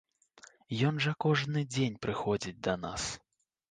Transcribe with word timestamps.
Ён 0.89 0.95
жа 1.07 1.13
кожны 1.27 1.65
дзень 1.77 2.01
прыходзіць 2.09 2.59
да 2.71 2.79
нас. 2.85 3.03